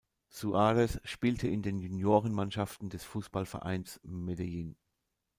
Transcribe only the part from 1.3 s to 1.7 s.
in